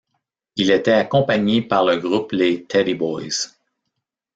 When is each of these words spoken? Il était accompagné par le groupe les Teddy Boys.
Il 0.55 0.71
était 0.71 0.93
accompagné 0.93 1.61
par 1.61 1.85
le 1.85 1.95
groupe 1.97 2.31
les 2.31 2.63
Teddy 2.63 2.95
Boys. 2.95 3.51